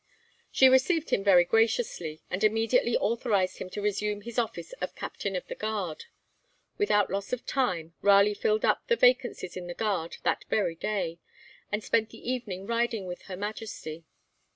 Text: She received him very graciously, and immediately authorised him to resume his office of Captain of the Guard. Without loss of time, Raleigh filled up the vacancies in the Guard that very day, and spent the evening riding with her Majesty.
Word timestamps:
She 0.51 0.67
received 0.67 1.11
him 1.11 1.23
very 1.23 1.45
graciously, 1.45 2.23
and 2.31 2.43
immediately 2.43 2.97
authorised 2.97 3.59
him 3.59 3.69
to 3.69 3.83
resume 3.83 4.21
his 4.21 4.39
office 4.39 4.73
of 4.81 4.95
Captain 4.95 5.35
of 5.35 5.45
the 5.45 5.53
Guard. 5.53 6.05
Without 6.79 7.11
loss 7.11 7.31
of 7.33 7.45
time, 7.45 7.93
Raleigh 8.01 8.33
filled 8.33 8.65
up 8.65 8.87
the 8.87 8.95
vacancies 8.95 9.55
in 9.55 9.67
the 9.67 9.75
Guard 9.75 10.17
that 10.23 10.43
very 10.49 10.73
day, 10.73 11.19
and 11.71 11.83
spent 11.83 12.09
the 12.09 12.31
evening 12.31 12.65
riding 12.65 13.05
with 13.05 13.21
her 13.25 13.37
Majesty. 13.37 14.03